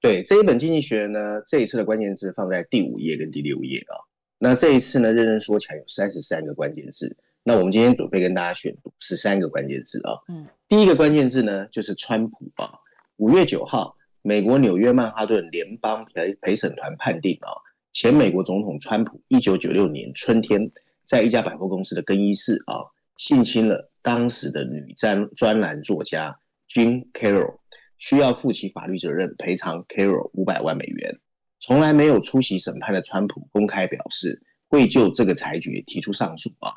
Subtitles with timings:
[0.00, 4.00] 对，这一本《经济学》呢，这一次的关键字放在第五页跟第六页啊。
[4.38, 7.18] 那这一次呢，认真说起来有三十三个关键字。
[7.42, 10.12] 那我们今天准备跟大家选读十三个关键字啊。
[10.28, 12.72] 嗯，第一个关键字呢，就是川普啊。
[13.16, 17.52] 五月九号，美国纽约曼哈顿联邦陪陪审团判定啊。
[17.92, 20.70] 前美国总统川普，一九九六年春天，
[21.04, 22.80] 在一家百货公司的更衣室啊，
[23.18, 26.38] 性侵了当时的女专专栏作家
[26.70, 27.58] Jean Carroll，
[28.00, 31.20] 需要负起法律责任，赔偿 Carroll 五百万美元。
[31.60, 36.72] 从来没有出席审判的川普公开表示，会就这个裁决提出上诉啊。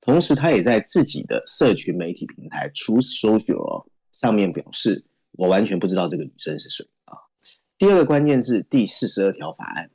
[0.00, 7.18] 同时，他也在自己的社群媒体平台 Truth Social 上面表示，我完全不知道这个女生是谁啊。
[7.76, 9.90] 第二个关键字，第四十二条法案。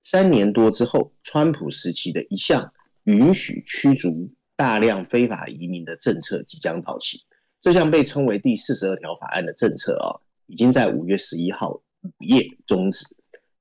[0.00, 2.72] 三年多之后，川普时期的一项
[3.04, 7.24] 允许驱逐大量非法移民的政策即将到期。
[7.60, 10.14] 这项被称为第四十二条法案的政策啊，
[10.48, 11.82] 已经在五月十一号午
[12.18, 13.06] 夜终止。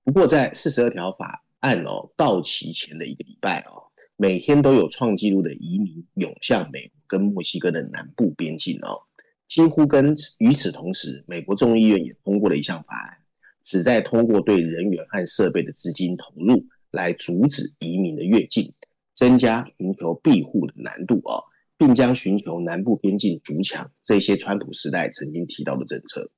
[0.04, 9.04] 不过，在四十二条法案哦到期前的一个礼拜哦，每天都有创纪录的移民涌向美国跟墨西哥的南部边境哦。
[9.48, 13.18] 几乎跟与此同时，美国众议院也通过了一项法案。
[13.64, 18.74] 旨在通过对人员和设备的资金投入来阻止移民的越境，
[19.14, 21.44] 增加寻求庇护的难度啊，
[21.78, 26.32] 并将寻求南部边境筑墙这些川普时代曾经提到的政策。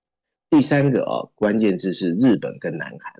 [0.51, 3.13] 第三个啊，关键字是日本跟南韩。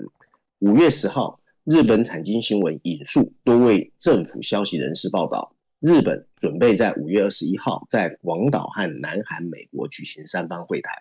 [0.57, 10.91] 五月十号，日本产经新闻引述多位政府消息人士报道，日本准备在五月二十一号在广岛和南韩、美国举行三方会谈。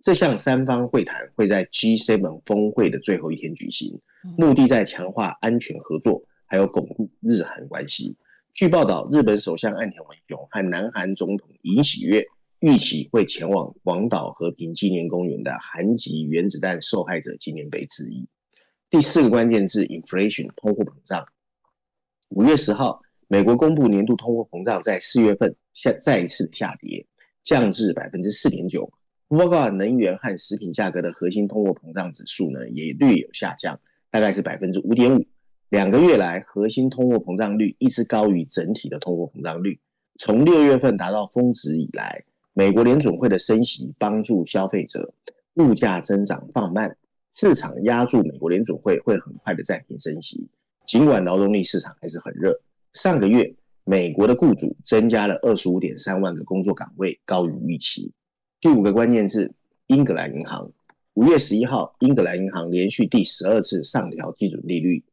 [0.00, 4.00] 这项三方会谈会在 G7 峰会的最后一天举行，
[4.38, 8.16] 目的在强化安全合作，还有巩固日韩关系。
[8.54, 12.26] 据报道，日本首相岸田文雄和南韩总统尹喜悦
[12.60, 18.26] 预期会前往广岛和平纪念公园的韩籍原子弹受害者纪念碑致意。
[18.90, 21.24] 第四个关键字：inflation，通货膨胀。
[22.30, 27.06] 五月十号，美国公布年度通货膨胀在四月份下再一次下跌，
[27.44, 28.90] 降至百分之四点九。
[29.28, 33.78] 报告能源和食品价格的核心通货膨胀指数呢，也略有下降，
[34.10, 35.24] 大概是百分之五点五。
[35.68, 39.78] 两个月来，核心通货膨胀率一直高于整体的通货膨胀率。
[40.18, 42.24] 从六月份达到峰值以来，
[42.58, 45.14] 美国联准会的升息帮助消费者，
[45.54, 46.96] 物价增长放慢，
[47.32, 50.48] 市场押注美国联准会会很快的暂停升息。
[50.84, 52.60] 尽管劳动力市场还是很热，
[52.94, 53.54] 上个月
[53.84, 58.10] 美国的雇主增加了二十五点三万个工作岗位，高于预期。
[58.60, 59.54] 第五个关键字，
[59.86, 60.72] 英格兰银行。
[61.14, 65.04] 五月十一号，英格兰银行连续第十二次上调基准利率，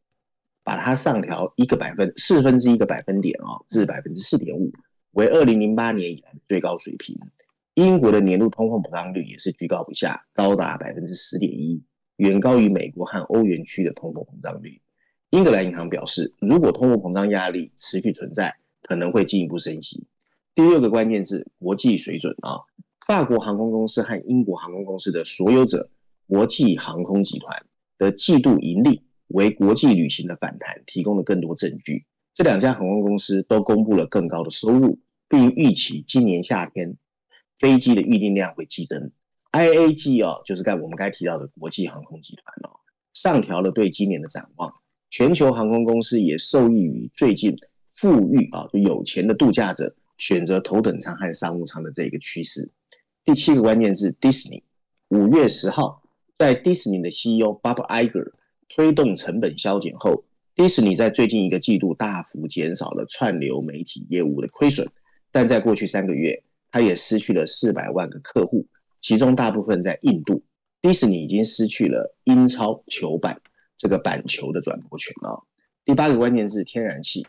[0.63, 4.72] 把它上调一个百分四分之一个百分点啊，至百分之四点五，
[5.15, 7.17] 为二零零八年以来的最高水平。
[7.73, 11.81] 英国的年度通货膨胀率也是居高不下，高达百分之十点一，
[12.17, 14.81] 远高于美国和欧元区的通货膨胀率。
[15.29, 20.05] 英格兰银行表示，如果通货膨胀压力持续存在，可能会进一步升息。
[20.53, 22.59] 第六个关键字，国际水准啊。
[23.07, 25.89] 法国航空公司和英国航空公司的所有者
[26.27, 27.65] 国际航空集团
[27.97, 32.05] 的季度盈利为国际旅行的反弹提供了更多证据。
[32.33, 34.99] 这两家航空公司都公布了更高的收入，
[35.35, 36.96] 并预期今年夏天
[37.59, 39.12] 飞机的预订量会激增。
[39.51, 42.79] IAG 哦，就是刚我们刚提到的国际航空集团哦，
[43.13, 44.73] 上调了对今年的展望。
[45.09, 47.56] 全球航空公司也受益于最近
[47.90, 52.72] 富裕啊，就有钱的度假者选择头等舱和商务舱的这个趋势。
[53.25, 54.63] 第七个关键是，Disney。
[55.09, 56.02] 五月十号，
[56.34, 58.31] 在 Disney 的 CEO Bob Iger
[58.69, 64.88] 推动成本削减后，Disney 在最近一个季度大幅减少了串流媒体业务的亏损。
[65.35, 68.67] 但在过去三个月，它也失去了四百万个客户，
[69.02, 70.46] 其中大部分在印度。
[70.82, 73.41] 迪士尼已经失去了英超球版
[73.78, 75.43] 这个板球的转播权了。
[75.84, 77.28] 第八个关键字，天然气。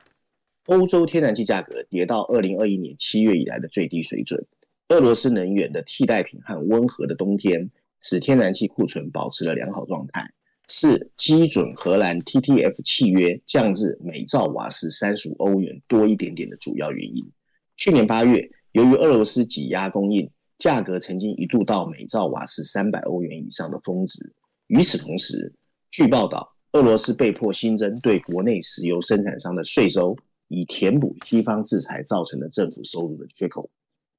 [0.67, 4.47] 欧洲天然气价格跌到二零二一年七月以来的最低水准。
[4.87, 10.31] 俄罗斯能源的替代品和温和的冬天，使天然气库存保持了良好状态，
[10.69, 17.33] 是基准荷兰 TTF 契约降至每兆瓦时三十五欧元多一点点的主要原因。
[17.77, 24.33] 去年八月，由于俄罗斯挤压供应，价格曾经一度到每兆瓦时三百欧元以上的峰值。
[24.69, 25.53] 与此同时，
[25.91, 30.17] 据报道，俄罗斯被迫新增对国内石油生产商的税收，
[30.49, 33.69] 以填补西方制裁造成的政府收入的缺口。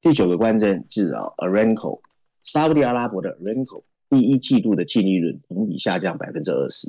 [0.01, 1.99] 第九个关键字啊，Aramco，
[2.43, 6.87] 沙乌地阿拉伯的 Aramco 第一季度的净利润同比下降百分之二十。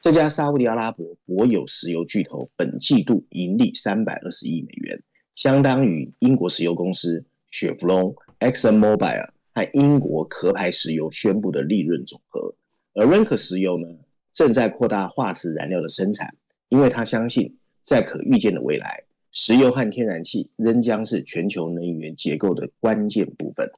[0.00, 5.00] 这家沙乌地阿拉伯国有石油巨头本季度盈利三百二十亿美元，
[5.38, 12.56] 相当于英国石油公司雪佛龙、Exxon Mobil 和英国壳牌石油宣布的利润总和。
[12.92, 13.86] 而 RENCO 石油呢，
[14.32, 16.34] 正在扩大化石燃料的生产，
[16.70, 23.70] 因为他相信在可预见的未来，石油和天然气仍将是全球能源结构的关键部分。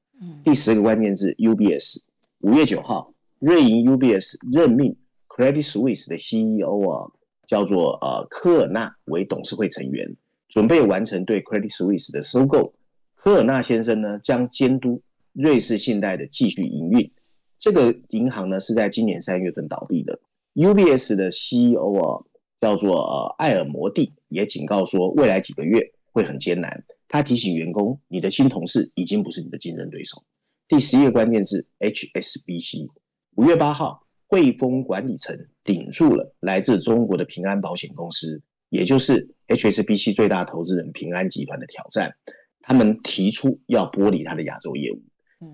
[0.42, 2.04] 第十个关键字 UBS，
[2.38, 4.96] 五月九号，瑞银 UBS 任命
[5.28, 7.12] Credit Suisse 的 CEO 啊，
[7.46, 10.16] 叫做呃科尔纳为董事会成员，
[10.50, 12.74] 准备完成对 Credit Suisse 的收购。
[13.14, 15.00] 科尔纳先生呢，将监督
[15.32, 17.10] 瑞士信贷的继续营运。
[17.56, 20.18] 这个银行呢，是在今年三月份倒闭的。
[20.54, 22.24] UBS 的 CEO 啊，
[22.60, 26.84] 叫做呃艾尔摩蒂，也警告说，未来几个月会很艰难。
[27.06, 30.24] 他提醒员工，你的新同事已经不是你的竞争对手。
[30.66, 32.88] 第十一个关键字 HSBC，
[33.36, 42.16] 五月八号，汇丰管理层顶住了来自中国的平安保险公司，也就是 HSBC 最大投资人平安集团的挑战。
[42.62, 45.02] 他们提出要剥离他的亚洲业务。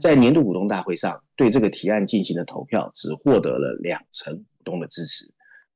[0.00, 5.28] 在年度股东大会上，对这个提案进行的投票只获得了两成股东的支持。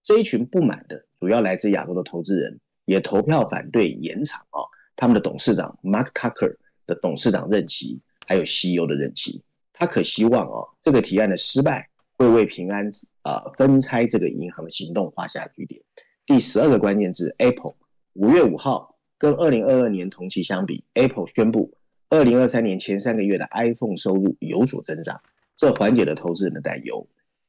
[0.04, 4.62] 这一群不满的主要来自亚洲的投资人，也投票反对延长啊
[4.94, 8.00] 他们的董事长 Mark Tucker 的董事长任期。
[8.26, 12.86] 还有 CEO 的任期，他可希望哦，这个提案的失败会为平安
[13.22, 15.82] 啊、呃、分拆这个银行的行动画下句点。
[16.30, 17.74] 第十二个关键字，Apple，
[18.12, 21.72] 五月五号跟二零二二年同期相比，Apple 宣布
[22.08, 25.20] 二零二三年前三个月的 iPhone 收入有所增长，
[25.56, 27.04] 这缓解了投资人的担忧。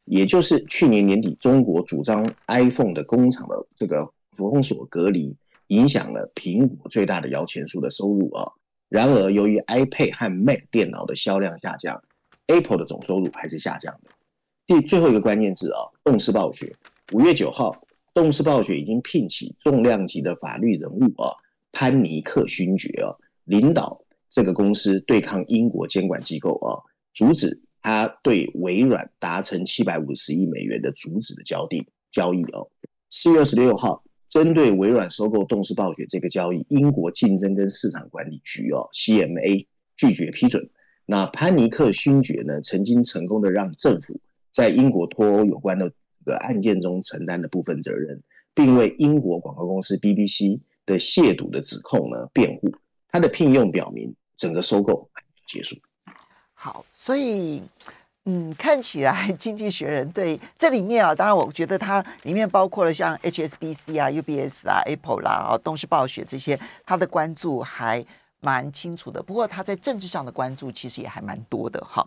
[0.05, 5.35] 也就是去年年底，中国主张 iPhone 的工厂的这个封锁隔离，
[5.67, 8.51] 影响了苹果最大的摇钱树的收入啊。
[8.89, 12.01] 然而，由于 iPad 和 Mac 电脑的销量下降
[12.47, 14.09] ，Apple 的总收入还是下降的。
[14.65, 16.75] 第最后一个关键字啊，动视暴雪。
[17.13, 21.35] 五月九号，动视暴雪已经聘请重量级的法律人物啊，
[21.71, 23.15] 潘尼克勋爵啊，
[23.45, 26.79] 领导这个公司对抗英国监管机构啊，
[27.13, 32.67] 阻止他对微软达成七百五十亿美元的阻止的交易交易哦。
[33.09, 34.03] 四月二十六号。
[34.29, 39.67] 针对微软收购动视暴雪这个交易，英国竞争跟市场管理局哦 （CMA）
[39.97, 40.69] 拒绝批准。
[41.05, 45.91] 那潘尼克勋爵呢，曾经成功的让政府在英国脱欧有关的
[46.25, 48.21] 个案件中承担的部分责任，
[48.53, 52.73] 并为英国广告公司 BBC 的亵渎的指控呢辩护。
[53.09, 55.09] 他的聘用表明，整个收购
[55.45, 55.75] 结束。
[56.53, 57.61] 好，所以。
[58.25, 68.05] 嗯，看起来《经济学人》对这里面啊，当然我觉得它里面包括了像 HSBC 啊、UBS 啊、Apple 啦、啊、动视暴雪这些，他的关注还
[68.41, 69.23] 蛮清楚的。
[69.23, 71.79] 不过他在政治上的关注其实也还蛮多的。
[71.89, 72.05] 哈，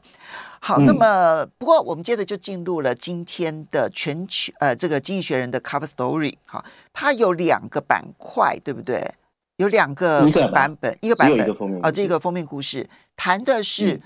[0.60, 6.34] 好，那么不过我们接着就进入了今天的全球呃这个《经济学人》的 Cover Story。
[6.44, 9.14] 哈，它有两个板块，对不对？
[9.56, 14.00] 有两个版本，一个版本啊，这个封面故事谈的是。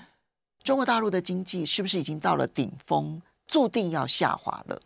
[0.61, 4.79] 中国大陆的经济是不是已经到了顶峰，注定要下滑了？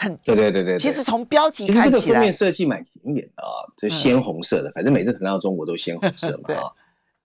[0.00, 0.78] 很对对对对。
[0.78, 6.54] 其实从标题看起来，这个封面设计蛮显眼的啊，就鲜红色的，嗯、反正每次谈到中国都鲜红色嘛 啊。
[6.54, 6.56] 对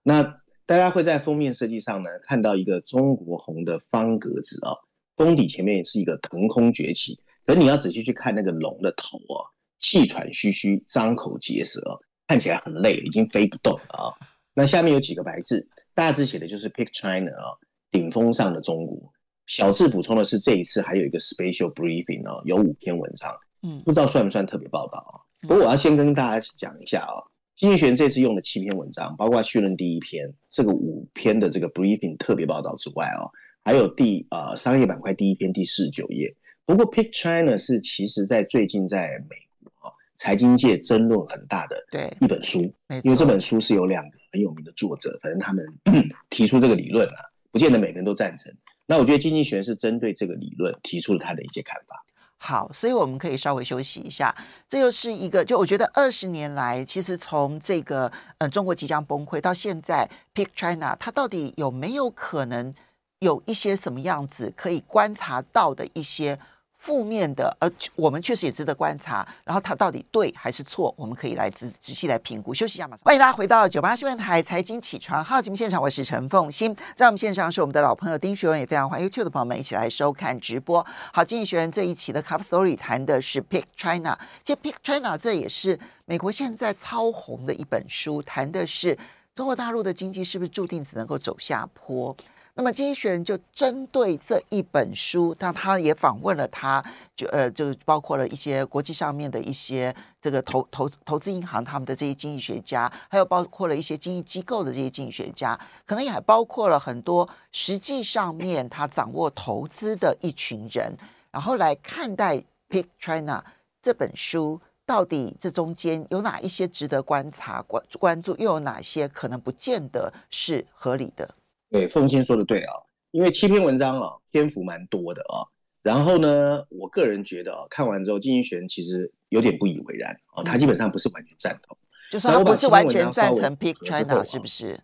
[0.02, 4.76] 那大家会在封面设计上呢，看到一个中国红的方格子啊，
[5.16, 14.14] 封底前面是一个腾空崛起，可是你要仔细去看那个龙的头啊，气喘吁吁，张口结舌，看起来很累，已经飞不动了啊。
[14.54, 15.68] 那下面有几个白字。
[15.94, 17.56] 大致写的就是 “Pick China 啊，
[17.90, 19.14] 顶峰上的中国。
[19.46, 25.14] 小智补充的是这一次还有一个 Special Briefing 哦，有五篇文章，嗯，不知道算不算特别报道啊？
[25.42, 27.22] 不过我要先跟大家讲一下啊，
[27.56, 33.30] 经济学人这次用了七篇文章，包括序论第一篇，这个五篇的这个 Briefing 特别报道之外哦，
[33.64, 36.34] 还有第呃商业板块第一篇第四十九页。
[36.64, 42.62] 不过 Pick China 是其实在最近在美国啊财经界争论很大的对一本书，
[43.04, 44.18] 因为这本书是有两个。
[44.32, 45.64] 很有名的作者，反正他们
[46.28, 47.14] 提出这个理论啊，
[47.50, 48.52] 不见得每个人都赞成。
[48.86, 52.04] 那我觉得经济学是针对这个理论提出了他的一些看法。
[52.38, 54.34] 好，所以我们可以稍微休息一下。
[54.68, 62.74] 这又是一个，就我觉得二十年来，其实从这个呃中国即将崩溃到现在，Peak China 它到底有没有可能
[63.20, 66.38] 有一些什么样子可以观察到的一些
[66.78, 69.26] 负面的，呃，我们确实也值得观察。
[69.44, 72.54] 然后它到底对还是错，我们可以来仔仔细来评估。
[72.54, 80.84] 休息一下，马上欢迎大家回到九八新闻台财经起床号节目现场，我是陈凤馨，在我们线上是我们的老朋友丁学文，也非常欢迎 YouTube 的朋友们一起来收看直播。
[81.12, 88.96] 好，经济学人这一期的 Cover Story 谈的是 Pick China，其实 Pick China 这也是美国现在超红的一本书，谈的是
[89.34, 92.16] 中国大陆的经济是不是注定只能够走下坡。
[92.58, 96.82] 那么，经济学人就针对这一本书，那他也访问了他，
[97.14, 110.96] 就呃，就包括了一些国际上面的一些这个投投投资银行他们的这些经济学家，还有包括了一些经济机构的这些经济学家，可能也还包括了很多实际上面他掌握投资的一群人，
[111.30, 112.38] 然后来看待
[112.70, 113.44] 《Pick China》
[113.82, 121.34] 这本书，到底这中间有哪一些值得观察、关关注，又有哪些可能不见得是合理的。
[121.70, 122.72] 对，凤仙说的对啊，
[123.10, 125.46] 因为七篇文章啊，篇幅蛮多的啊。
[125.82, 131.76] 然后呢，我个人觉得啊，看完之后，经济学人其实有点不以为然啊，他基本上不是完全赞同，
[132.10, 134.80] 就是他不是完全赞成 Pick China，是不是？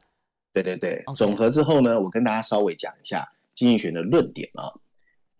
[0.52, 4.70] 对对对，总和之后呢，我跟大家稍微讲一下经济学人的论点啊。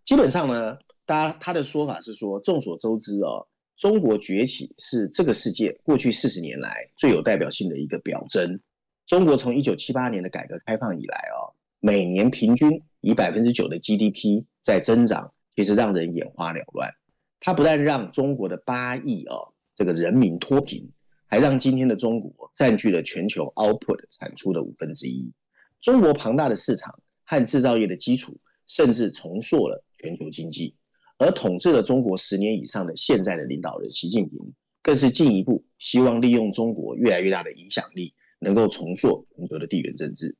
[0.03, 3.47] 基本上呢，大家他的说法是说，众所周知啊，
[3.77, 8.59] 中国崛起是这个世界过去四十年来最有代表性的一个表征。
[9.05, 16.89] 中国从一九七八年的改革开放以来啊，每年平均以百分之九的 GDP 在增长，其实让人眼花缭乱。
[17.39, 19.35] 它不但让中国的八亿啊
[19.75, 20.89] 这个人民脱贫，
[21.27, 25.29] 还让今天的中国占据了全球 output 产出的五分之一。
[25.81, 30.73] 中国庞大的市场和制造业的基础，甚至重塑了全球经济。
[31.17, 34.39] 而统治了中国十年以上的现在的领导人习近平，
[34.81, 38.13] 更是进一步希望利用中国越来越大的影响力。
[38.43, 40.35] 能够重塑全球的地缘政治，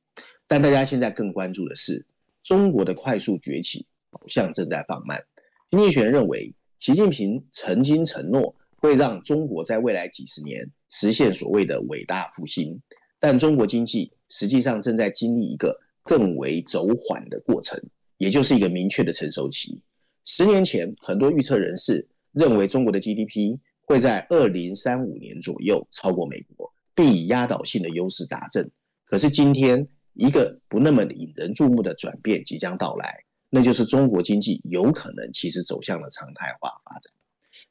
[0.46, 2.06] 但大家现在更关注的是
[2.42, 5.24] 中国的快速崛起好像正在放慢。
[5.70, 12.80] 经济学人认为，习近平曾经承诺会让中国在未来几十年实现所谓的伟大复兴，
[13.18, 17.82] 但中国经济实际上正在经历一个更为走缓的过程，
[18.18, 19.80] 也就是一个明确的成熟期。
[20.26, 26.63] 十年前，很多预测人士认为中国的 GDP 会在二零三五年左右超过美国。
[26.94, 28.70] 并以压倒性的优势达阵。
[29.04, 37.12] 可是今天，一个不那么引人注目的转变即将到来，那就是中国经济有可能其实走向了常态化发展。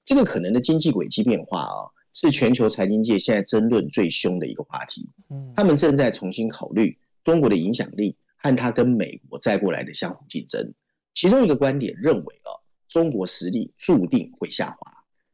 [0.05, 5.09] 这个可能的经济轨迹变化啊，是全球财经界现在争论最凶的一个话题。
[5.55, 10.73] 他们正在重新考虑中国的影响力和它跟美国再过来的相互竞争。
[11.13, 12.51] 其中一个观点认为啊，
[12.87, 14.91] 中国实力注定会下滑，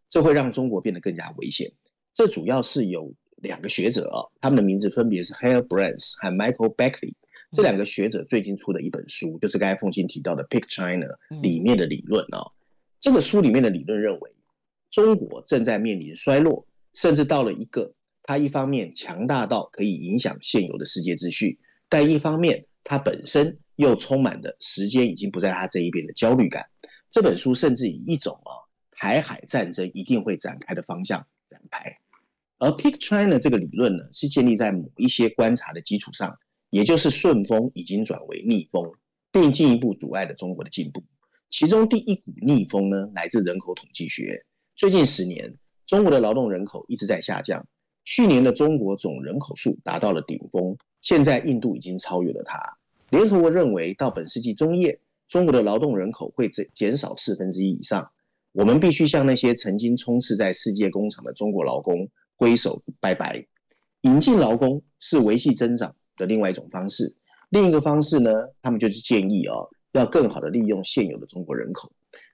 [0.10, 1.72] 这会让中国变得更加危险。
[2.14, 3.14] 这主要是有。
[3.42, 7.14] 两个学者啊，他们的名字分别是 Hale Brands 和 Michael Beckley。
[7.52, 11.08] 这两个学者最近出的一本书，就是刚才凤馨提到的《Pick China》
[11.42, 12.46] 里面的理论啊。
[13.00, 14.32] 这个书里面的理论认为，
[14.92, 17.92] 中国正在面临衰落，甚至到了一个
[18.22, 26.68] 它一方面强大到可以影响现有的世界秩序，但一方面它本身又充满着时间已经不在它这一边的焦虑感。
[27.10, 28.52] 这本书甚至以一种啊
[28.92, 31.98] 台海战争一定会展开的方向展开。
[32.60, 36.38] 而 Pick China 这个理论呢，是建立在某一些观察的基础上，
[36.70, 38.92] 也就是顺风已经转为逆风，
[39.32, 41.02] 并进一步阻碍了中国的进步。
[41.50, 44.46] 其中第一股逆风呢，来自人口统计学。
[44.76, 45.56] 最近十年，
[45.88, 47.66] 中国的劳动人口一直在下降。
[48.04, 52.62] 去年的中国总人口数达到了顶峰，现在印度已经超越了它。
[53.10, 55.00] 联合国认为，到本世纪中叶，
[55.30, 58.12] 中国的劳动人口会减减少四分之一以上。
[58.52, 62.10] 我们必须向那些曾经充斥在世界工厂的中国劳工。
[62.40, 63.46] 挥手拜拜，
[64.04, 67.14] 引进劳工是维系增长的另外一种方式。
[67.50, 68.32] 另一个方式呢，
[68.62, 69.56] 他们就是建议啊，
[69.92, 71.92] 要更好的利用现有的中国人口。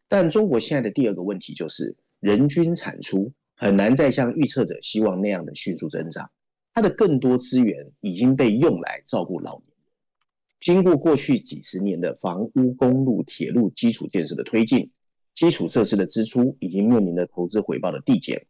[0.07, 6.29] 但中国现在的第二个问题就是，人均产出很难再像预测者希望那样的迅速增长。
[6.71, 9.77] 它的更多资源已经被用来照顾老年人。
[10.59, 14.91] 经过过去几十年的房屋、公路、铁路基础建设的推进，
[15.33, 18.45] 基础设施的支出已经面临了投资回报的递减。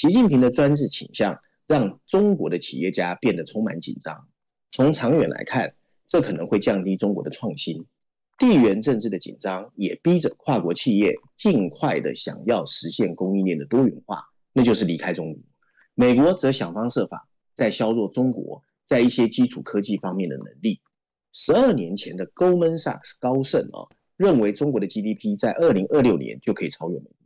[0.00, 4.28] 习近平的专制倾向让中国的企业家变得充满紧张。
[4.70, 5.74] 从长远来看，
[6.06, 7.84] 这可能会降低中国的创新。
[8.38, 15.42] 地缘政治的紧张也逼着跨国企业尽快的想要实现供应链的多元化，那就是离开中国。
[15.96, 20.80] 美国则想方设法在削弱中国在一些基础科技方面的能力。
[21.32, 27.16] 十二年前的 Goldman Sachs 高盛啊，认为中国的 GDP 在二零二六年就可以超越美国，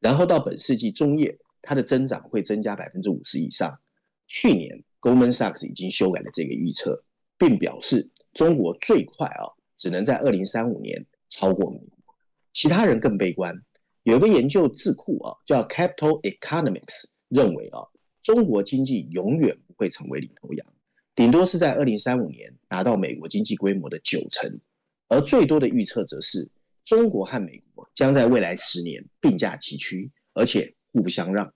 [0.00, 1.38] 然后到本世纪中叶。
[1.64, 3.80] 它的增长会增加百分之五十以上。
[4.26, 7.04] 去年，Goldman Sachs 已经修改了这个预测，
[7.36, 12.14] 并表示中国最快啊，只能在二零三五年超过美国。
[12.52, 13.62] 其他人更悲观，
[14.02, 17.88] 有个研究智库啊，叫 Capital Economics，认为啊，
[18.22, 20.66] 中国经济永远不会成为领头羊，
[21.14, 24.60] 顶多是在二零三五年达到美国经济规模的九成，
[25.08, 26.48] 而最多的预测则是
[26.84, 31.52] 中国和美国将在未来十年并驾齐驱，而且互不相让。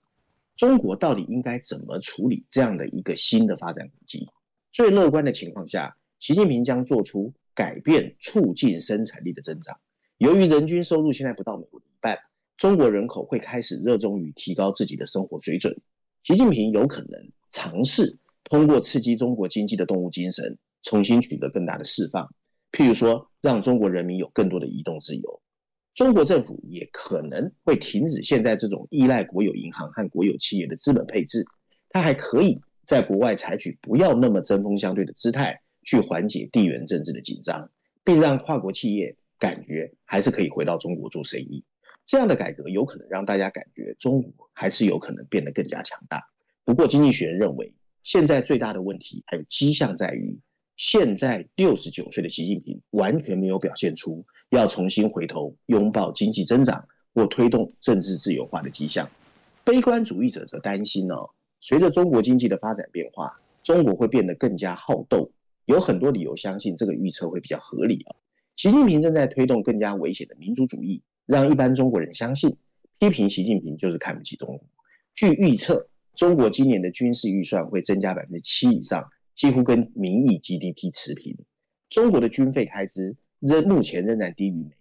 [0.57, 4.27] 中国到底应该怎么处理这样的一个新的发展轨迹？
[4.73, 9.79] 最乐观的情况下，习近平将做出改变，促进生产力的增长。
[10.17, 12.19] 由于人均收入现在不到美国的一半。
[12.57, 15.79] 中国人口会开始热衷于提高自己的生活水准，
[16.23, 22.29] 习近平有可能尝试通过刺激中国经济的动物精神，重新取得更大的释放。
[22.73, 25.41] 譬如说，让中国人民有更多的移动自由。
[25.99, 31.43] 中国政府也可能会停止现在这种依赖国有银行和国有企业的资本配置，
[31.89, 37.69] 它还可以在国外采取不要那么针锋相对的姿态，去缓解地缘政治的紧张，
[38.05, 41.65] 并让跨国企业感觉还是可以回到中国做生意。
[42.05, 46.29] 这样的改革有可能让大家感觉中国还是有可能变得更加强大。
[46.63, 50.39] 不过，经济学人认为，现在最大的问题还有迹象在于，
[50.77, 59.09] 现在六十九岁的习近平完全没有表现出要重新回头拥抱经济增长或推动政治自由化的迹象。
[59.63, 61.29] 悲观主义者则担心呢、哦，
[61.59, 65.31] 随着中国经济的发展变化，中国会变得更加好斗。
[65.65, 68.15] 有很多理由相信这个预测会比较合理啊。
[68.55, 71.01] 习近平正在推动更加危险的民族主义。
[71.25, 72.57] 让一般中国人相信，
[72.99, 74.61] 批评习近平就是看不起中国。
[75.13, 81.37] 据预测，中国今年的军事预算会增加百分之七以上，几乎跟名义 GDP 持平。
[81.87, 84.71] 中国的军费开支仍目前仍然低于美，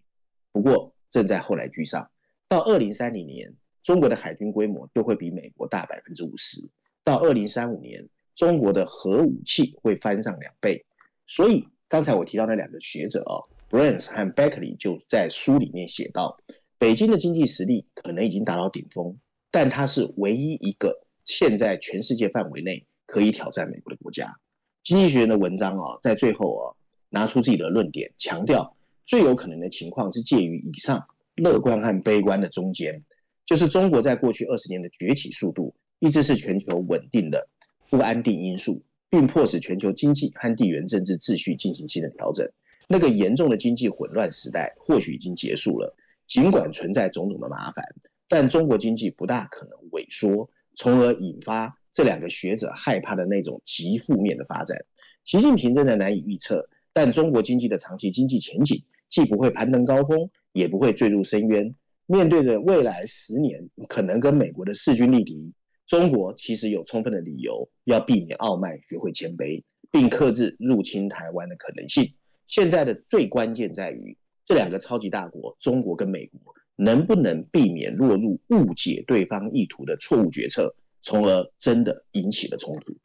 [0.53, 2.11] 不过正在后来居上。
[2.49, 6.69] 到二零三零年，中国的海军规模就会比美国大百分之五十。
[7.05, 10.85] 到二零三五年，中国的核武器会翻上两倍。
[11.27, 13.49] 所以刚才我提到那两个学者哦。
[13.71, 16.39] b r a n s 和 Beckley 就在书里面写到：
[16.79, 19.19] 北京的经济实力可能已经达到顶峰，
[19.51, 24.41] 但它是唯一一个现在全世界范围内可以挑战美国的国家。
[24.83, 26.65] 经济学人的文章啊，在最后啊，
[27.11, 33.03] 拿出自己的论点，强调最有可能的情况是介于以上乐观和悲观的中间，
[33.47, 37.49] 就是中国在过去二十年的崛起速度一直是全球稳定的
[37.89, 42.49] 不安定因素，并迫使全球经济和地缘政治秩序进行新的调整。
[42.87, 45.95] 那个严重的经济混乱时代或许已经结束了，
[46.27, 47.85] 尽管存在种种的麻烦，
[48.29, 54.85] 但中国经济不大可能萎缩，从而引发这两个学者害怕的那种极负面的发展。
[55.25, 61.75] 习近平仍然难以预测，但中国经济的长期经济前景既不会攀登高峰，也不会坠入深渊。
[62.07, 65.53] 面对着未来十年可能跟美国的势均力敌，
[65.87, 72.15] 中国其实有充分的理由要避免傲慢，学会谦卑，并克制入侵台湾的可能性。
[72.47, 76.41] 现在的最关键在于，这两个超级大国中国跟美国
[76.77, 82.97] 能不能避免落入误解对方意图的错误决策，从而真的引起了冲突。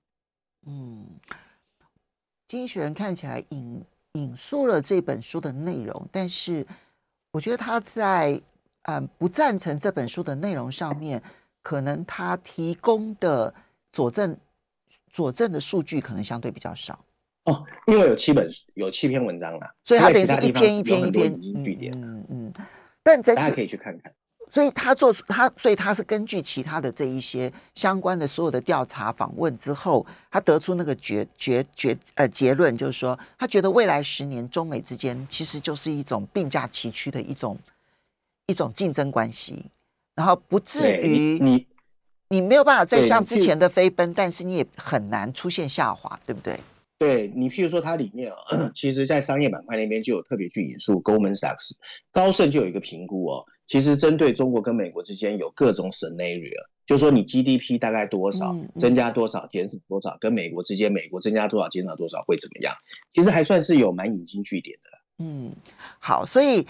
[0.65, 1.05] 嗯，
[2.53, 6.63] 经济学人看起来引引述了这本书的内容，但是
[7.31, 8.39] 我觉得他在
[8.83, 11.19] 嗯不赞成这本书的内容上面，
[11.63, 13.51] 可能他提供的
[13.91, 14.37] 佐证
[15.11, 17.03] 佐证的数据可能相对比较少。
[17.45, 22.53] 哦，因为有七本有七篇文章啦，所以他等于是一篇一篇一篇据点，嗯嗯，
[23.01, 24.13] 但大家可以去看看。
[24.53, 37.57] 所以他做出他，所以他是根据其他的这一些相关的所有的调查访问之后，他得出那个结结结呃结论，就是说他觉得未来十年中美之间其实就是一种并驾齐驱的一种
[38.45, 39.71] 一种竞争关系，
[40.13, 41.65] 然后不至于你
[42.27, 46.59] 你没有办法再像之前的飞奔，但是你也很难出现下滑，对不对？
[46.99, 51.71] 对你，譬如说它里面啊， 其实，在商业板块那边就有特别去引述 Goldman Sachs，
[52.11, 56.53] 高盛就有一个评估哦，其实针对中国跟美国之间有各种 scenario，
[56.86, 62.71] 就是说你 GDP 大概多少，增加多少，减少多少，跟美国之间，美国增加多少，减少多少会怎么样？
[63.15, 64.89] 其实还算是有蛮引经据典的。
[65.25, 65.55] 嗯，
[65.97, 66.67] 好，所以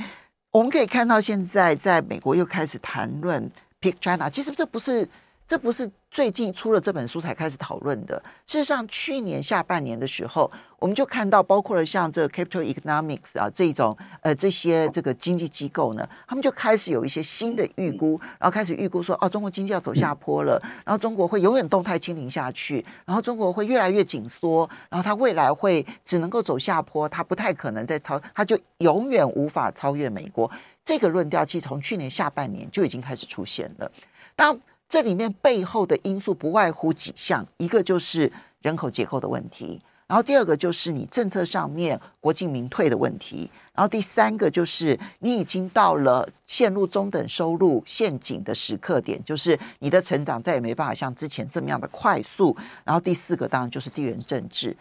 [0.51, 5.05] 我们可以看到，现在在美国又开始谈论 Pick China，其实这不是。
[5.53, 8.17] 这不是最近出了这本书才开始讨论的。
[8.47, 30.49] 事实上，去年下半年的时候，我们就看到，包括了像这个 Capital Economics 啊这种呃这些这个经济机构呢，他们就开始有一些新的预估，然后开始预估说，哦，中国经济要走下坡了，然后中国会永远动态清零下去，然后中国会越来越紧缩，然后它未来会只能够走下坡，它不太可能再超，它就永远无法超越美国。
[30.83, 33.91] 这个论调其实从去年下半年就已经开始出现了。
[34.35, 34.59] 当
[34.93, 52.55] 这里面背后的因素不外乎几项，一个就是人口结构的问题，然后第二个就是你政策上面国进民退的问题，然后第三个就是你已经到了陷入中等收入陷阱的时刻点，就是你的成长再也没办法像之前这么样的快速。
[52.83, 54.77] 然后第四个当然就是地缘政治，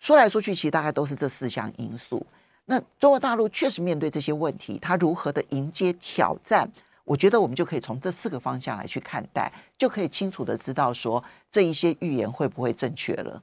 [0.00, 2.26] 说来说去其实大概都是这四项因素。
[2.64, 6.68] 那中国大陆确实面对这些问题，它如何的迎接挑战？
[7.08, 13.42] 我觉得我们就可以从这四个方向来去看待，就可以清楚的知道说这一些预言会不会正确了。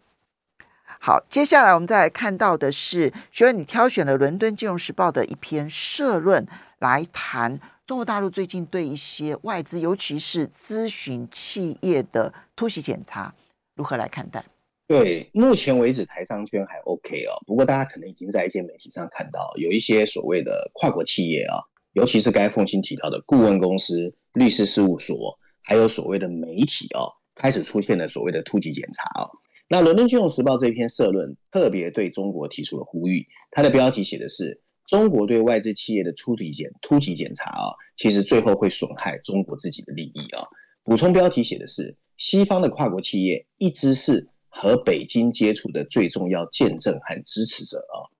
[0.99, 6.47] 好，接下来我们再来看到的是，学文你挑选了《伦敦金融时报》的一篇社论
[6.77, 13.33] 来谈中国大陆最近对一些外资，尤其是咨询企业的突袭检查，
[13.73, 14.45] 如何来看待？
[14.87, 21.65] 对，目前为止台商圈还 OK 哦，不过大家可能已经在一些媒体上看到，有一些所谓的跨国企业啊。
[21.95, 29.31] 尤其是该奉新提到的顾问公司、律师事务所，还有所谓的媒体哦，开始出现了所谓的突击检查哦。
[29.69, 40.43] 那《伦敦金融时报》这篇社论特别对中国提出了呼吁，它的标题写的是“中国对外资企业的突击检突击检查啊，其实最后会损害中国自己的利益啊。”
[40.83, 48.11] 补充标题写的是“西方的跨国企业一直是和北京接触的最重要见证和支持者啊。”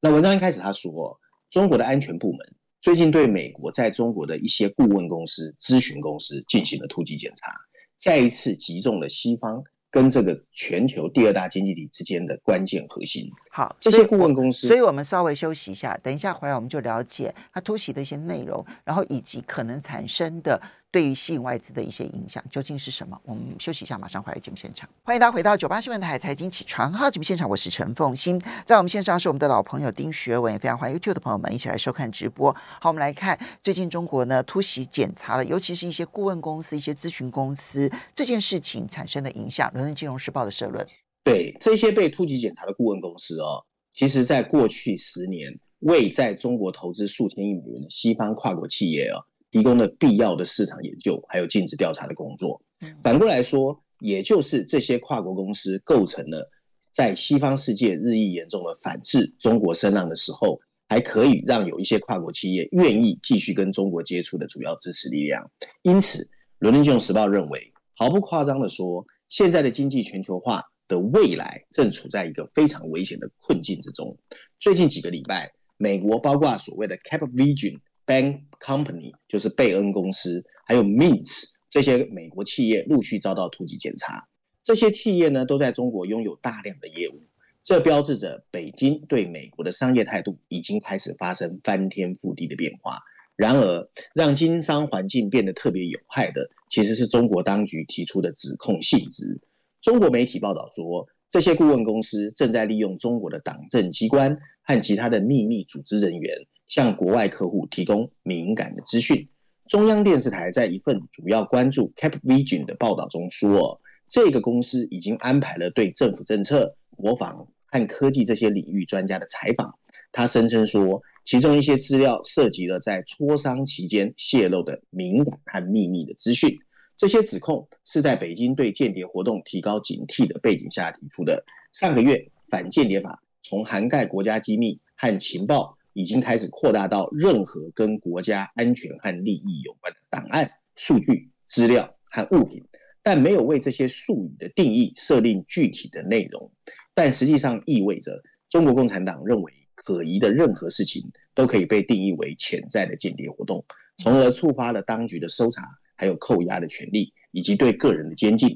[0.00, 1.18] 那文章一开始他说，
[1.48, 2.54] 中国的安全部门。
[2.82, 7.52] 最近对美国在中国的一些顾问公司、咨询公司进行了突击检查，
[7.96, 13.30] 再一次击中了西方跟这个全球第二大经济体之间的关键核心。
[13.52, 20.60] 好，这些顾问公司，所以我们稍微休息一下，等一下回来我们就了解它突袭的一些内容，然后以及可能产生的。
[20.92, 23.18] 对于吸引外资的一些影响究竟是什么？
[23.24, 24.86] 我们休息一下，马上回来节目现场。
[25.02, 32.54] 欢迎大家回到九八新闻台财经起床号节目现场，我是陈凤欣，在我们线上是我们的老朋友丁学文，也非常欢迎 YouTube 的朋友们一起来收看直播。
[32.78, 39.72] 好，我们来看最近中国呢突袭检查了，尤其是一些顾问公司、一些咨询公司这件事情产生的影响。
[39.72, 40.86] 伦敦金融时报的社论，
[41.24, 49.24] 对这些被突击检查的顾问公司哦，其实在过去十年为在中国投资数千亿美元的西方跨国企业哦。
[49.52, 52.60] 提供了必要的市场研究，还有尽职调查的工作。
[53.04, 56.50] 反过来说，也就是这些跨国公司构成了
[56.90, 65.50] 在西方世界日益严重的反制中国声浪的时候，还可以让有一些跨国企业愿意继续跟中国接触的主要支持力量。
[65.82, 66.24] 因此，
[66.58, 74.16] 《伦敦金融时报》认为，毫不夸张地说，现在的经济全球化的未来正处在一个非常危险的困境之中。
[74.58, 77.78] 最近几个礼拜，美国包括所谓的 CapVision。
[78.12, 84.28] Bank Company 就是贝恩公司，还有 Mintz 这些美国企业陆续遭到突击检查。
[84.62, 87.22] 这些企业呢，都在中国拥有大量的业务，
[87.62, 92.98] 这标志着北京对美国的商业态度已经开始发生翻天覆地的变化。
[93.34, 99.40] 然而，让经商环境变得特别有害的，其实是中国当局提出的指控性质。
[99.80, 106.46] 中国媒体报道说，这些顾问公司正在利用中国的党政机关和其他的秘密组织人员。
[106.72, 109.28] 向国外客户提供敏感的资讯。
[109.66, 119.74] 中央电视台在一份主要关注 CapVision 的报道中说，这个公司已经安排了对政府政策、国防和科技这些领域专家的采访。
[120.12, 126.58] 他声称说，其中一些资料涉及了在磋商期间泄露的敏感和秘密的资讯。
[126.96, 131.44] 这些指控是在北京对间谍活动提高警惕的背景下提出的。
[131.74, 135.76] 上个月，反间谍法从涵盖国家机密和情报。
[135.92, 142.64] 已经开始扩大到任何跟国家安全和利益有关的档案、数据、资料和物品，
[143.02, 146.50] 但没有为这些术语的定义设定具体的内容。
[146.94, 153.64] 但实际上意味着，中国共产党认为可疑的任何事情都可以被定义为潜在的间谍活动，
[153.96, 158.54] 从而触发了当局的搜查、还有扣押的权利以及对个人的监禁。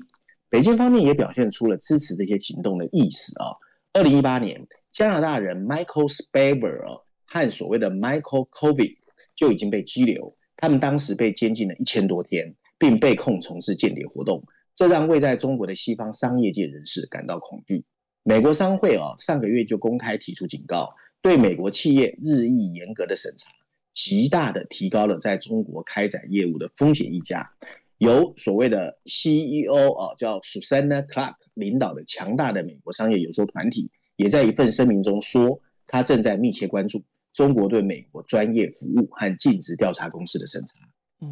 [0.49, 3.57] 北京方面也表现出了支持这些行动的意思啊。
[3.93, 8.97] 二零一八年，加拿大人 Michael Spavor 和所谓的 Michael Kovy
[9.35, 17.85] 就已经被拘留，他们当时被监禁了一千多天，并被控从事间谍活动，这让位在中国的西方商业界人士感到恐惧。
[18.23, 23.51] 美国商会啊，上个月就公开提出警告，对美国企业日益严格的审查，
[23.93, 27.53] 极大的提高了在中国开展业务的风险溢价。
[27.99, 37.03] 由所谓的 CEO 啊，叫 Susanna Clark 领导的强大的美国商业游说团体，也在一份声明中说，他正在密切关注。
[37.37, 40.89] 中国对美国专业服务和尽职调查公司的审查，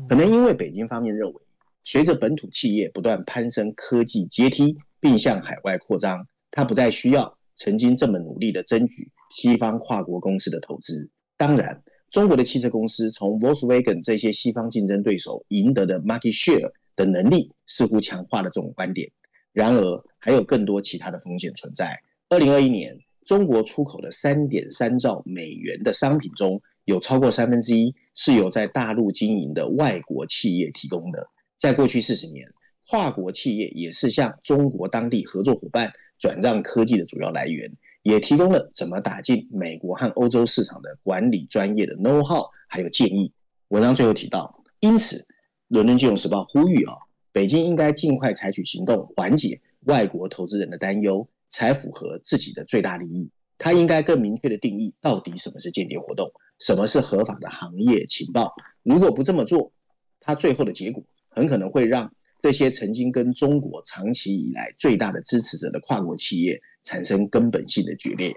[0.06, 1.40] 可能因为北京方面认为，
[1.82, 11.08] 随着本土企业不断攀升科技阶梯，并向海外扩张，它不再需要曾经这么努力的争取西方跨国公司的投资。
[11.38, 19.10] 当然，中国的汽车公司从 Volkswagen 这些西方竞争对手赢得的 market share 的能力，似乎强化了这种观点。
[19.54, 21.98] 然而，还有更多其他的风险存在。
[22.28, 31.26] 二零二一年中国出口的三点三兆美元的商品中，有超过三分之一是由在大陆经营的外国企业提供的。
[31.58, 32.46] 在过去四十年，
[32.88, 43.32] 跨国企业也是向中国当地合作伙伴转让科技的主要来源，也提供了怎么打进美国和欧洲市场的管理专业的 know how，还有建议。
[43.68, 45.26] 文章最后提到，因此，
[45.68, 46.94] 伦敦金融时报呼吁啊，
[47.32, 53.30] 北京应该尽快采取行动，缓解外国投资人的担忧，才符合自己的最大利益。
[53.58, 58.52] 他应该更明确的定义到底什么是间谍活动，什么是合法的行业情报。
[58.82, 59.70] 如果不这么做，
[60.18, 62.12] 他最后的结果很可能会让
[62.42, 68.34] 这些曾经跟中国长期以来最大的支持者的跨国企业产生根本性的决裂。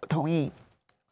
[0.00, 0.50] 我同意，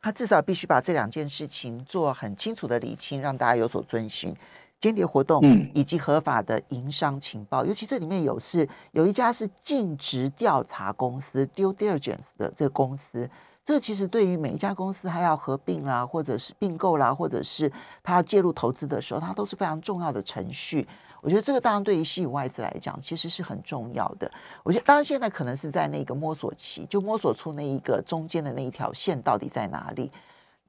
[0.01, 4.35] 他至少必须把这两件事情做很清楚的理清，让大家有所遵循。
[4.81, 5.43] 间谍活动
[5.75, 13.29] 以及合法的营商情报，嗯、尤其这里面有是有一家是尽职调查公司 （due diligence） 的这个公司，
[13.65, 17.71] 这其实对于每一家公司它要合并啦，或者是并购啦，或者是
[18.03, 20.89] 它要介入投资的时候，它都是非常重要的程序。
[21.21, 24.31] 我觉得这个当然对于吸引外资来讲，其实是很重要的。
[24.63, 30.11] 我觉得当然现在可能是在那个摸索期，就摸索出那一个中间的那一条线到底在哪里。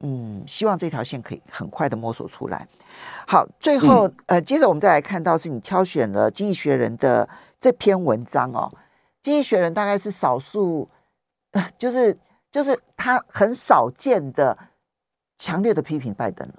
[0.04, 2.68] 嗯，希望这条线可以很快的摸索出来。
[3.28, 8.72] 好，最后、嗯、呃，接着我们再来看到是你挑选了《经济学人》的这篇文章哦，
[9.22, 10.90] 《经济学人》大概是少数，
[11.52, 12.18] 呃， 就是
[12.52, 14.58] 就是他很少见的
[15.38, 16.56] 强烈的批评拜登了。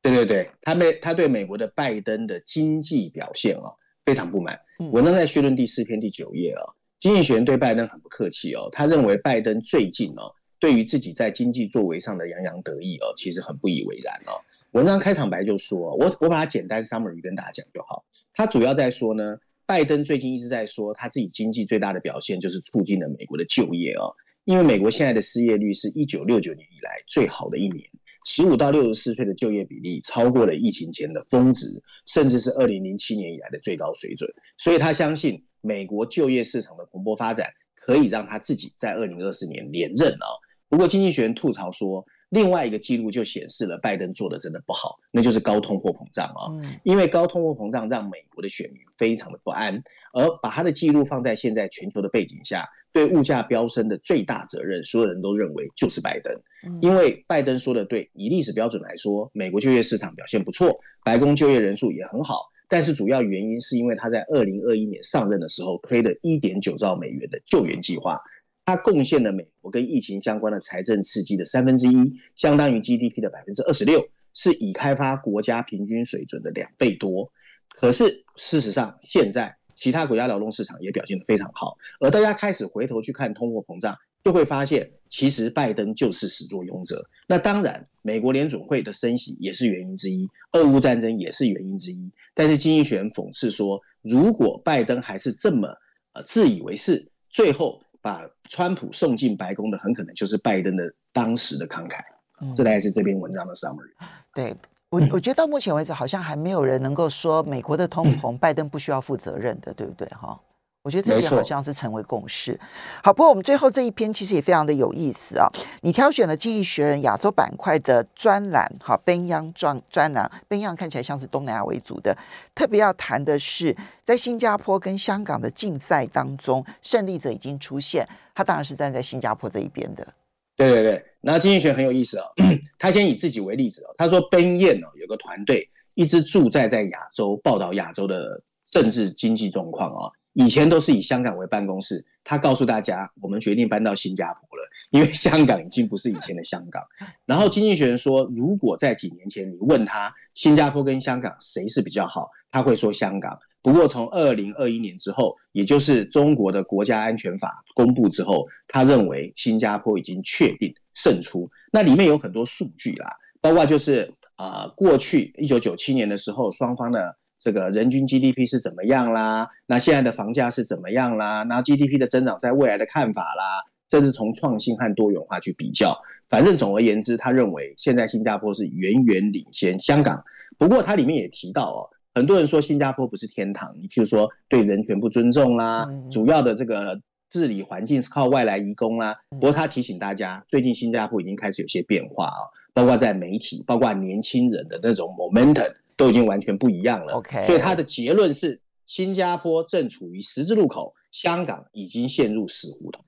[0.00, 3.74] 对对对，他被他对美国的拜登的经济表现哦
[4.06, 4.58] 非常不满。
[4.92, 6.62] 文章在序论第四篇第九页哦，
[7.00, 10.32] 《经济学人》对拜登很不客气哦，他认为拜登最近哦。
[10.58, 14.40] 对于自己在经济作为上的洋洋得意哦，其实很不以为然哦。
[14.72, 18.04] 文章开场白就说，我我把它简单 summary 跟大家讲就好。
[18.34, 27.88] 他主要在说呢，拜登最近一直在说他自己经济最大的表现就是促进了美国的就业哦，因为美国现在的失业率是一九六九年以来最好的一年，
[28.26, 34.28] 十五到六十四岁的就业比例超过了疫情前的峰值，甚至是二零零七年以来的最高水准。
[34.58, 40.26] 所以他相信美国就业市场的蓬勃发展可以让他自己在二零二四年连任哦。
[40.68, 46.52] 不过，经济学人吐槽说，另外一个记录就显示了拜登做的真的不好，那就是高通货膨胀啊。
[46.82, 56.38] 因为高通货膨胀让美国的选民非常的不安，而把他的记录放在现在全球的背景下，对物价飙升的最大责任，所有人都认为就是拜登。
[56.82, 68.20] 因为拜登说的对，以历史标准来说，美国就业市场表现不错，白宫就业人数也很好，但是主要原因是因为他在二零二一年上任的时候推了一点九兆美元的救援计划。
[68.68, 77.32] 它贡献了美国跟疫情相关的财政刺激的三分之一，相当于 GDP 的百分之二十六，是已开发国家平均水准的两倍多。
[77.70, 87.08] 可是事实上，现在其他国家劳动市场也表现得非常好，而大家开始回头去看通货膨胀，就会发现其实拜登就是始作俑者。
[87.26, 92.10] 那当然，美国联准会的升息也是原因之一，俄乌战争也是原因之一。
[92.34, 95.74] 但是经济学人讽刺说，如果拜登还是这么
[96.12, 97.82] 呃自以为是，最后。
[98.08, 101.98] 把川普送进白宫的，很可能就是拜登的当时的慷慨。
[102.40, 103.92] 嗯、这大概是这篇文章的 summary。
[104.32, 104.56] 对
[104.88, 110.08] 我，我觉得到目前为止，好像还没有人能够说美国的通膨， 拜登不需要负责任的，对不对？
[110.08, 110.40] 哈。
[110.88, 112.58] 我觉得这点好像是成为共识。
[113.04, 115.46] 好，不过我们最后这一篇其实也非常的有意思啊。
[115.82, 122.16] 你挑选了《经济学人》亚洲板块的专栏，好，边央专专栏，边央看起来像是东南亚为主的。
[122.54, 128.08] 特别要谈的是，在新加坡跟香港的竞赛当中，胜利者已经出现。
[128.34, 130.08] 他当然是站在新加坡这一边的。
[130.56, 132.24] 对对对，然后经济学很有意思哦。
[132.78, 140.10] 他先以自己为例子哦，他说 Ben Yan 哦有个团队一直驻在在亚洲，报道亚洲的政治经济状况哦。
[140.38, 146.80] 以前都是以香港为办公室，他告诉大家，我们决定搬到新加坡了， 因为香港已经不是以前的香港。
[147.26, 153.36] 然后经济学人说，如果在几年前你问他新加坡跟香港谁是比较好，他会说香港。
[153.62, 161.50] 不过从二零二一年之后，也就是中国的国家安全法公布之后，他认为新加坡已经确定胜出。
[161.72, 167.16] 那里面有很多数据啦，包括就是啊、呃，过去一九九七年的时候，双方的。
[167.38, 169.48] 这个人均 GDP 是怎么样啦？
[169.66, 171.44] 那现在的房价是怎么样啦？
[171.48, 175.96] 然后 GDP 的增长在未来的看法啦，这是从创新和多元化去比较。
[176.28, 180.24] 反正总而言之，他认为现在新加坡是远远领先香港。
[180.58, 181.78] 不过他里面也提到哦，
[182.12, 189.16] 很多人说新加坡不是天堂，你譬如说对人权不尊重啦，主要的这个治理环境是靠外来移工啦。
[189.30, 192.40] 不过他提醒大家，最近新加坡已经开始有些变化啊，
[192.74, 195.72] 包括在媒体，包括年轻人的那种 momentum。
[195.98, 203.04] 都已经完全不一样了，OK，所以他的结论是新加坡正处于十字路口，香港已经陷入死胡同。